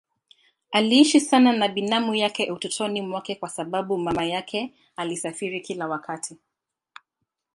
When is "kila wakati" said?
5.61-6.37